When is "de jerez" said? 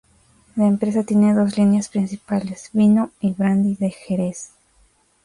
3.75-4.49